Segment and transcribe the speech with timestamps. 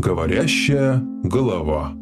[0.00, 1.92] Говорящая голова.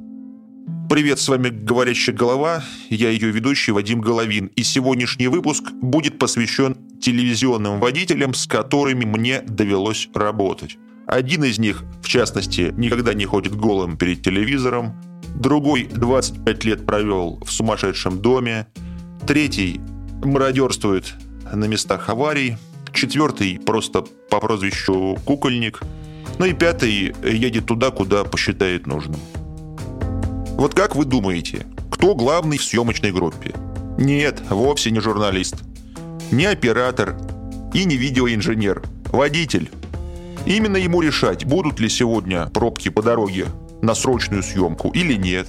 [0.89, 6.77] Привет, с вами «Говорящая голова», я ее ведущий Вадим Головин, и сегодняшний выпуск будет посвящен
[7.01, 10.79] телевизионным водителям, с которыми мне довелось работать.
[11.09, 14.95] Один из них, в частности, никогда не ходит голым перед телевизором,
[15.35, 18.69] другой 25 лет провел в сумасшедшем доме,
[19.27, 19.81] третий
[20.23, 21.15] мародерствует
[21.53, 22.59] на местах аварий,
[22.93, 25.81] четвертый просто по прозвищу «Кукольник»,
[26.39, 29.21] ну и пятый едет туда, куда посчитает нужным.
[30.57, 33.55] Вот как вы думаете, кто главный в съемочной группе?
[33.99, 35.57] Нет, вовсе не журналист.
[36.31, 37.17] Не оператор
[37.75, 38.83] и не видеоинженер.
[39.07, 39.71] Водитель.
[40.47, 43.47] Именно ему решать, будут ли сегодня пробки по дороге
[43.83, 45.49] на срочную съемку или нет.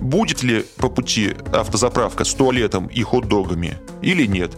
[0.00, 4.52] Будет ли по пути автозаправка с туалетом и хот-догами или нет.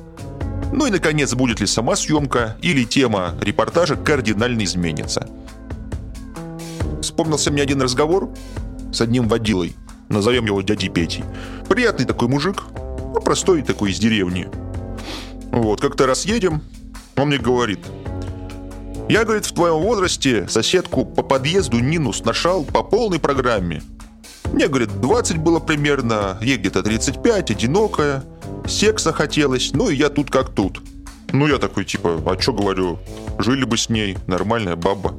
[0.73, 5.29] Ну и, наконец, будет ли сама съемка или тема репортажа кардинально изменится.
[7.21, 8.31] Вспомнился мне один разговор
[8.95, 9.77] с одним водилой.
[10.09, 11.23] Назовем его дядей Петей.
[11.69, 12.63] Приятный такой мужик,
[13.13, 14.49] ну, простой такой из деревни.
[15.53, 16.63] Вот, как-то раз едем,
[17.17, 17.81] он мне говорит,
[19.11, 23.83] я, говорит, в твоем возрасте соседку по подъезду Нину сношал по полной программе.
[24.51, 28.25] Мне, говорит, 20 было примерно, ей где-то 35, одинокая,
[28.67, 30.81] секса хотелось, ну и я тут как тут.
[31.33, 32.99] Ну я такой, типа, а чё говорю,
[33.39, 35.15] жили бы с ней, нормальная баба.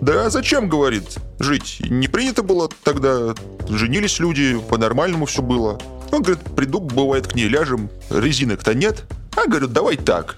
[0.00, 1.78] Да зачем, говорит, жить?
[1.88, 3.34] Не принято было тогда,
[3.68, 5.80] женились люди, по-нормальному все было.
[6.12, 9.04] Он говорит, приду, бывает, к ней ляжем, резинок-то нет.
[9.36, 10.36] А, говорит, давай так.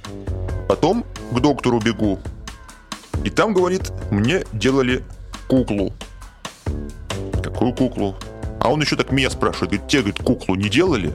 [0.69, 2.21] Потом к доктору бегу.
[3.25, 5.05] И там, говорит, мне делали
[5.49, 5.93] куклу.
[7.43, 8.17] Какую куклу?
[8.61, 11.13] А он еще так меня спрашивает, говорит, тебе, говорит, куклу не делали?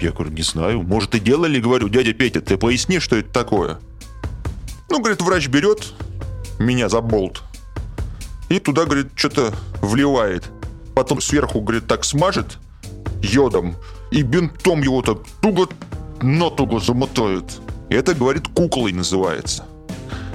[0.00, 0.82] Я говорю, не знаю.
[0.82, 3.78] Может, и делали, говорю, дядя Петя, ты поясни, что это такое.
[4.90, 5.94] Ну, говорит, врач берет
[6.58, 7.42] меня за болт,
[8.48, 10.44] и туда, говорит, что-то вливает.
[10.94, 12.58] Потом сверху, говорит, так смажет
[13.22, 13.76] йодом,
[14.10, 15.68] и бинтом его так туго
[16.22, 17.44] на туго замотает.
[17.88, 19.64] Это, говорит, куклой называется.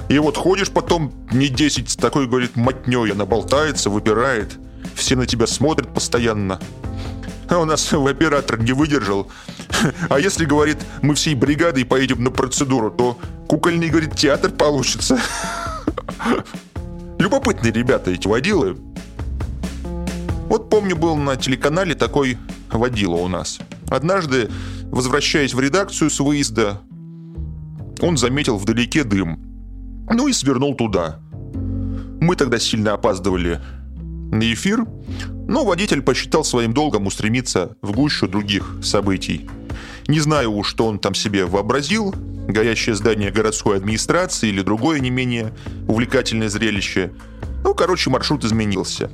[0.08, 4.58] И вот ходишь потом не 10 с такой, говорит, мотней, она болтается, выпирает.
[4.94, 6.60] Все на тебя смотрят постоянно.
[7.48, 9.30] А у нас оператор не выдержал.
[10.08, 15.18] А если, говорит, мы всей бригадой поедем на процедуру, то кукольный, говорит, театр получится.
[17.22, 18.76] Любопытные ребята эти водилы.
[20.48, 22.36] Вот помню, был на телеканале такой
[22.68, 23.60] водила у нас.
[23.88, 24.50] Однажды,
[24.86, 26.80] возвращаясь в редакцию с выезда,
[28.00, 29.38] он заметил вдалеке дым.
[30.10, 31.20] Ну и свернул туда.
[32.20, 33.60] Мы тогда сильно опаздывали
[34.32, 34.84] на эфир,
[35.46, 39.48] но водитель посчитал своим долгом устремиться в гущу других событий.
[40.08, 42.12] Не знаю уж, что он там себе вообразил,
[42.48, 45.52] горящее здание городской администрации или другое не менее
[45.88, 47.12] увлекательное зрелище.
[47.64, 49.10] Ну, короче, маршрут изменился.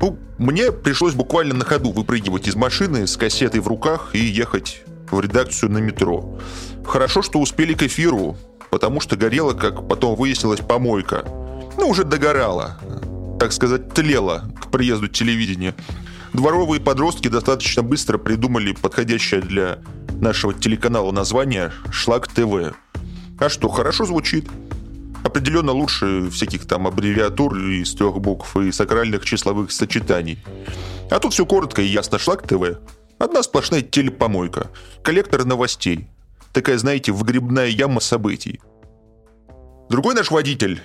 [0.00, 4.82] Ну, мне пришлось буквально на ходу выпрыгивать из машины с кассетой в руках и ехать
[5.10, 6.38] в редакцию на метро.
[6.84, 8.36] Хорошо, что успели к эфиру,
[8.70, 11.24] потому что горела, как потом выяснилось, помойка.
[11.76, 12.78] Ну, уже догорала,
[13.38, 15.74] так сказать, тлела к приезду телевидения.
[16.32, 19.78] Дворовые подростки достаточно быстро придумали подходящее для
[20.24, 22.74] нашего телеканала название «Шлак ТВ».
[23.38, 24.48] А что, хорошо звучит.
[25.22, 30.38] Определенно лучше всяких там аббревиатур из трех букв и сакральных числовых сочетаний.
[31.10, 32.18] А тут все коротко и ясно.
[32.18, 32.78] «Шлак ТВ».
[33.18, 34.70] Одна сплошная телепомойка.
[35.02, 36.08] Коллектор новостей.
[36.52, 38.60] Такая, знаете, вгребная яма событий.
[39.90, 40.80] Другой наш водитель,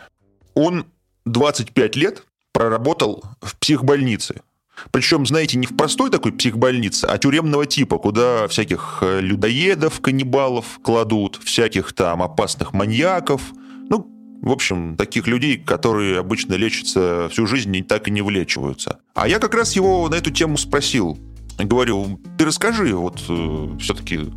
[0.54, 0.86] он
[1.26, 4.42] 25 лет проработал в психбольнице–
[4.92, 10.80] причем, знаете, не в простой такой психбольнице, а тюремного типа, куда всяких э, людоедов, каннибалов
[10.82, 13.42] кладут, всяких там опасных маньяков.
[13.90, 14.08] Ну,
[14.42, 19.00] в общем, таких людей, которые обычно лечатся всю жизнь и так и не вылечиваются.
[19.14, 21.18] А я как раз его на эту тему спросил.
[21.58, 24.32] Говорю, ты расскажи, вот э, все-таки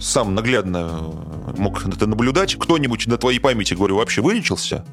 [0.00, 1.12] сам наглядно
[1.56, 2.56] мог это наблюдать.
[2.56, 4.84] Кто-нибудь на твоей памяти, говорю, вообще вылечился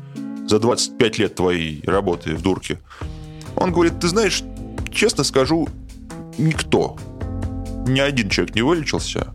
[0.47, 2.79] за 25 лет твоей работы в дурке?
[3.63, 4.43] Он говорит, ты знаешь,
[4.91, 5.69] честно скажу,
[6.37, 6.97] никто.
[7.87, 9.33] Ни один человек не вылечился.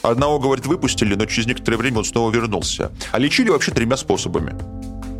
[0.00, 2.92] Одного, говорит, выпустили, но через некоторое время он снова вернулся.
[3.10, 4.54] А лечили вообще тремя способами.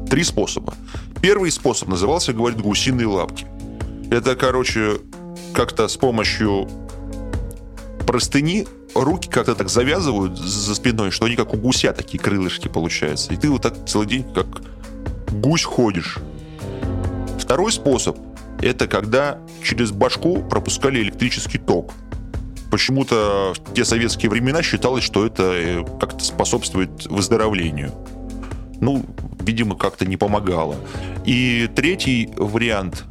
[0.08, 0.74] Три способа.
[1.20, 3.44] Первый способ назывался, говорит, гусиные лапки.
[4.12, 4.98] Это, короче,
[5.52, 6.68] как-то с помощью
[8.06, 13.34] простыни руки как-то так завязывают за спиной, что они как у гуся такие крылышки получаются.
[13.34, 14.46] И ты вот так целый день как
[15.32, 16.18] гусь ходишь.
[17.40, 18.16] Второй способ
[18.64, 21.92] это когда через башку пропускали электрический ток.
[22.70, 27.92] Почему-то в те советские времена считалось, что это э, как-то способствует выздоровлению.
[28.80, 29.04] Ну,
[29.40, 30.76] видимо, как-то не помогало.
[31.24, 33.04] И третий вариант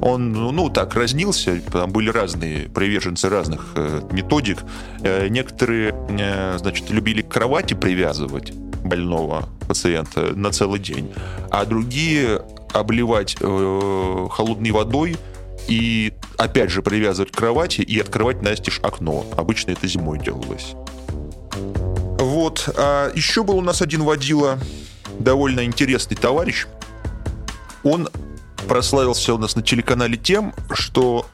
[0.00, 4.58] он, ну, так, разнился, там были разные приверженцы разных э, методик.
[5.02, 8.52] Э, некоторые, э, значит, любили к кровати привязывать
[8.84, 11.10] больного пациента на целый день,
[11.50, 12.42] а другие
[12.74, 15.16] обливать э, холодной водой
[15.68, 19.24] и опять же привязывать к кровати и открывать настежь окно.
[19.36, 20.74] Обычно это зимой делалось.
[22.18, 22.68] Вот.
[22.76, 24.58] А еще был у нас один водила,
[25.18, 26.66] довольно интересный товарищ.
[27.82, 28.08] Он
[28.68, 31.26] прославился у нас на телеканале тем, что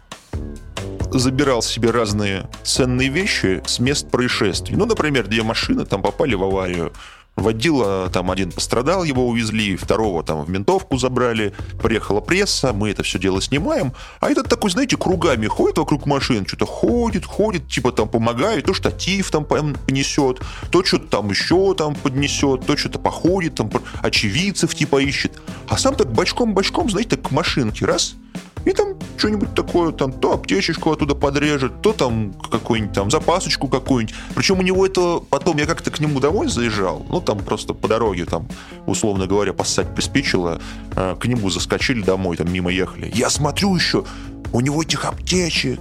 [1.12, 4.76] забирал себе разные ценные вещи с мест происшествий.
[4.76, 6.93] Ну, например, две машины там попали в аварию,
[7.40, 13.02] Водила, там один пострадал, его увезли, второго там в ментовку забрали, приехала пресса, мы это
[13.02, 17.92] все дело снимаем, а этот такой, знаете, кругами ходит вокруг машин, что-то ходит, ходит, типа
[17.92, 20.40] там помогает, то штатив там понесет,
[20.70, 23.70] то что-то там еще там поднесет, то что-то походит, там
[24.02, 28.14] очевидцев типа ищет, а сам так бочком-бочком, знаете, так к машинке раз–
[28.64, 34.14] и там что-нибудь такое, там, то аптечечку оттуда подрежет, то там какую-нибудь там запасочку какую-нибудь.
[34.34, 37.88] Причем у него это потом, я как-то к нему домой заезжал, ну, там просто по
[37.88, 38.48] дороге, там,
[38.86, 40.60] условно говоря, поссать приспичило,
[40.96, 43.10] э, к нему заскочили домой, там, мимо ехали.
[43.14, 44.04] Я смотрю еще,
[44.52, 45.80] у него этих аптечек,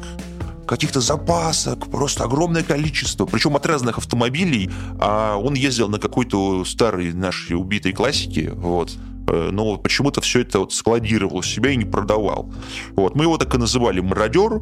[0.68, 7.12] каких-то запасок, просто огромное количество, причем от разных автомобилей, а он ездил на какой-то старой
[7.12, 8.92] нашей убитой классике, вот,
[9.32, 12.52] но почему-то все это вот складировал себя и не продавал.
[12.96, 13.16] Вот.
[13.16, 14.62] Мы его так и называли мародер,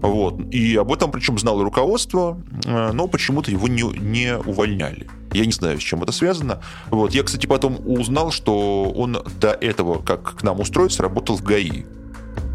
[0.00, 0.40] вот.
[0.50, 5.08] и об этом причем знало руководство, э, но почему-то его не, не увольняли.
[5.32, 6.60] Я не знаю, с чем это связано.
[6.90, 7.12] Вот.
[7.14, 11.84] Я, кстати, потом узнал, что он до этого, как к нам устроиться, работал в ГАИ.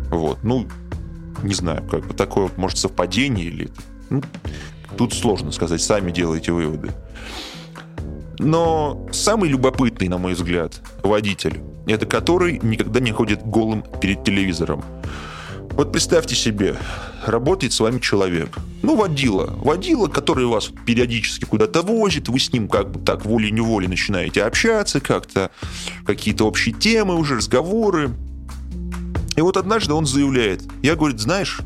[0.09, 0.39] Вот.
[0.43, 0.67] Ну,
[1.43, 3.69] не знаю, как бы такое, может, совпадение или...
[4.09, 4.21] Ну,
[4.97, 6.91] тут сложно сказать, сами делайте выводы.
[8.39, 14.83] Но самый любопытный, на мой взгляд, водитель, это который никогда не ходит голым перед телевизором.
[15.71, 16.75] Вот представьте себе,
[17.25, 18.49] работает с вами человек.
[18.81, 19.45] Ну, водила.
[19.57, 24.99] Водила, который вас периодически куда-то возит, вы с ним как бы так волей-неволей начинаете общаться
[24.99, 25.51] как-то,
[26.05, 28.11] какие-то общие темы уже, разговоры.
[29.35, 31.59] И вот однажды он заявляет, я, говорит, знаешь,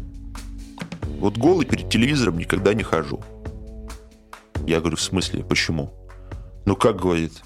[1.20, 3.22] вот голый перед телевизором никогда не хожу.
[4.68, 5.94] Я говорю, в смысле, почему?
[6.66, 7.44] Ну как говорит,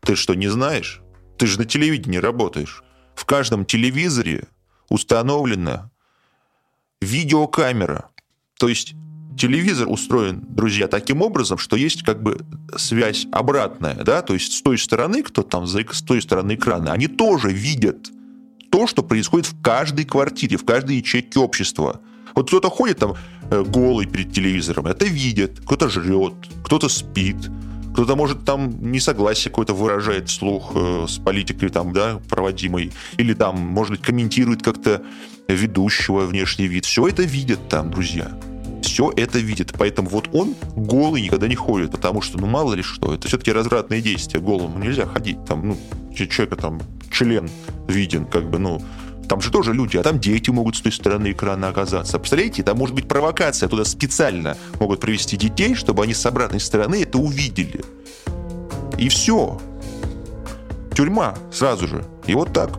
[0.00, 1.02] ты что, не знаешь?
[1.38, 2.82] Ты же на телевидении работаешь.
[3.14, 4.44] В каждом телевизоре
[4.88, 5.90] установлена
[7.00, 8.08] видеокамера.
[8.58, 8.94] То есть
[9.36, 12.38] телевизор устроен, друзья, таким образом, что есть как бы
[12.76, 16.92] связь обратная, да, то есть с той стороны, кто там за, с той стороны экрана,
[16.92, 18.10] они тоже видят
[18.70, 22.00] то, что происходит в каждой квартире, в каждой ячейке общества.
[22.34, 23.14] Вот кто-то ходит там
[23.50, 27.36] э, голый перед телевизором, это видит, кто-то жрет, кто-то спит,
[27.96, 32.92] кто-то, может, там несогласие какое-то выражает вслух э, с политикой там, да, проводимой.
[33.16, 35.02] Или там, может быть, комментирует как-то
[35.48, 36.84] ведущего внешний вид.
[36.84, 38.30] Все это видят там, друзья.
[38.82, 39.72] Все это видит.
[39.78, 43.50] Поэтому вот он голый никогда не ходит, потому что, ну, мало ли что, это все-таки
[43.50, 44.40] развратные действия.
[44.40, 45.42] Голому нельзя ходить.
[45.46, 45.78] Там, ну,
[46.14, 47.48] человека там член
[47.88, 48.82] виден, как бы, ну,
[49.28, 52.18] там же тоже люди, а там дети могут с той стороны экрана оказаться.
[52.18, 57.02] Представляете, там может быть провокация, туда специально могут привести детей, чтобы они с обратной стороны
[57.02, 57.84] это увидели.
[58.98, 59.60] И все.
[60.94, 62.04] Тюрьма сразу же.
[62.26, 62.78] И вот так.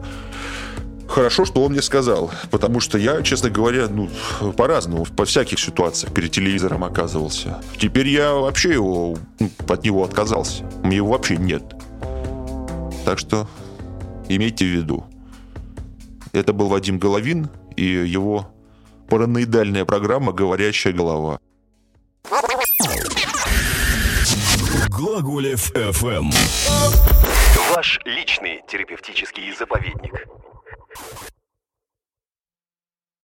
[1.07, 4.09] Хорошо, что он мне сказал, потому что я, честно говоря, ну,
[4.57, 7.61] по-разному, по всяких ситуациях перед телевизором оказывался.
[7.77, 10.63] Теперь я вообще его, ну, от него отказался.
[10.83, 11.63] Мне его вообще нет.
[13.05, 13.47] Так что
[14.27, 15.05] имейте в виду.
[16.33, 18.47] Это был Вадим Головин и его
[19.09, 21.39] параноидальная программа «Говорящая голова».
[24.89, 26.33] Глаголев FM.
[27.75, 30.27] Ваш личный терапевтический заповедник.